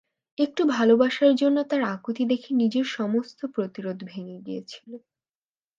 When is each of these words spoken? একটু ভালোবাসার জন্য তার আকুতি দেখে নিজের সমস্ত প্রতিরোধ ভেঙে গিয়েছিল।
একটু 0.37 0.61
ভালোবাসার 0.67 1.33
জন্য 1.35 1.57
তার 1.63 1.81
আকুতি 1.93 2.23
দেখে 2.25 2.51
নিজের 2.53 2.85
সমস্ত 2.97 3.39
প্রতিরোধ 3.55 3.97
ভেঙে 4.05 4.37
গিয়েছিল। 4.41 4.89